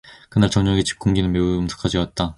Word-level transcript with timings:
그날 0.29 0.49
저녁 0.49 0.71
영숙의 0.71 0.83
집 0.83 0.97
공기는 0.97 1.31
매우 1.31 1.59
엄숙하여지었다. 1.59 2.29